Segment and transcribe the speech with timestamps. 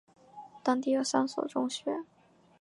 [0.63, 2.03] 当地有三所中学。